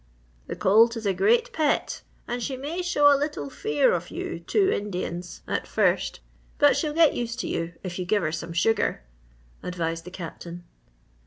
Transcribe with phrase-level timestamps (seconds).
[0.47, 4.39] "The colt is a great pet and she may show a little fear of you
[4.39, 6.21] two Indians at first,
[6.57, 9.03] but she'll get used to you if you give her some sugar,"
[9.61, 10.63] advised the Captain.